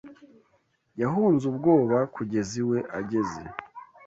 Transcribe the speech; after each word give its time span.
Yahunze 1.01 1.43
ubwoba, 1.51 1.97
kugeza 2.15 2.53
iwe 2.63 2.79
ageze 2.99 3.41